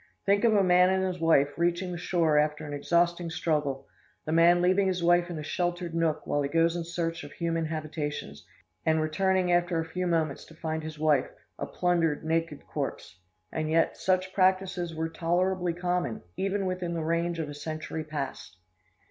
Think 0.25 0.43
of 0.45 0.55
a 0.55 0.63
man 0.63 0.89
and 0.89 1.03
his 1.03 1.19
wife 1.19 1.49
reaching 1.57 1.91
the 1.91 1.97
shore 1.99 2.39
after 2.39 2.65
an 2.65 2.73
exhausting 2.73 3.29
struggle; 3.29 3.85
the 4.25 4.31
man 4.31 4.59
leaving 4.59 4.87
his 4.87 5.03
wife 5.03 5.29
in 5.29 5.37
a 5.37 5.43
sheltered 5.43 5.93
nook 5.93 6.25
while 6.25 6.41
he 6.41 6.49
goes 6.49 6.75
in 6.75 6.83
search 6.83 7.23
of 7.23 7.33
human 7.33 7.65
habitations, 7.65 8.43
and 8.83 8.99
returning 8.99 9.51
after 9.51 9.79
a 9.79 9.85
few 9.85 10.07
moments 10.07 10.43
to 10.45 10.55
find 10.55 10.81
his 10.81 10.97
wife, 10.97 11.29
a 11.59 11.67
plundered, 11.67 12.25
naked 12.25 12.65
corpse! 12.65 13.19
And 13.51 13.69
yet, 13.69 13.95
such 13.95 14.33
practices 14.33 14.95
were 14.95 15.07
tolerably 15.07 15.73
common, 15.75 16.23
even 16.35 16.65
within 16.65 16.95
the 16.95 17.03
range 17.03 17.37
of 17.37 17.47
a 17.47 17.53
century 17.53 18.03
past! 18.03 18.57